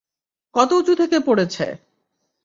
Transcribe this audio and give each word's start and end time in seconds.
কত 0.55 0.69
উঁচু 0.73 0.93
থেকে 0.95 1.17
পড়েছে? 1.19 1.65